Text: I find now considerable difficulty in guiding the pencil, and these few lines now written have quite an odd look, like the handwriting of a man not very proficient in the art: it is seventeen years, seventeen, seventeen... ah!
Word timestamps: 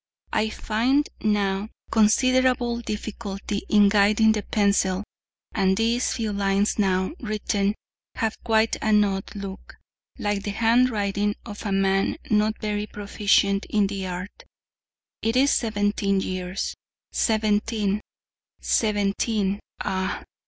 I 0.33 0.49
find 0.49 1.07
now 1.21 1.69
considerable 1.91 2.81
difficulty 2.81 3.61
in 3.69 3.87
guiding 3.87 4.31
the 4.31 4.41
pencil, 4.41 5.03
and 5.53 5.77
these 5.77 6.13
few 6.13 6.33
lines 6.33 6.79
now 6.79 7.11
written 7.19 7.75
have 8.15 8.33
quite 8.43 8.77
an 8.81 9.03
odd 9.03 9.35
look, 9.35 9.75
like 10.17 10.41
the 10.41 10.49
handwriting 10.57 11.35
of 11.45 11.67
a 11.67 11.71
man 11.71 12.17
not 12.31 12.59
very 12.59 12.87
proficient 12.87 13.67
in 13.69 13.85
the 13.85 14.07
art: 14.07 14.43
it 15.21 15.35
is 15.35 15.51
seventeen 15.51 16.19
years, 16.19 16.73
seventeen, 17.11 18.01
seventeen... 18.59 19.59
ah! 19.81 20.23